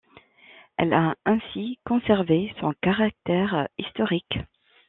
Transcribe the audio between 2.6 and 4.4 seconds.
caractère historique.